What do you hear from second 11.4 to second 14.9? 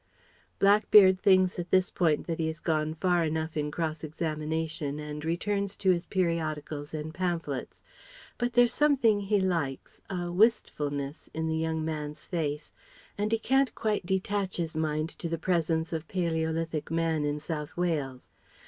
the young man's face, and he can't quite detach his